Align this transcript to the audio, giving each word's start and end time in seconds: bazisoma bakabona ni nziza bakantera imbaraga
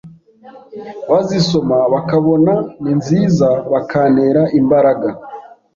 bazisoma 1.11 1.77
bakabona 1.93 2.53
ni 2.81 2.93
nziza 2.99 3.47
bakantera 3.71 4.41
imbaraga 4.59 5.07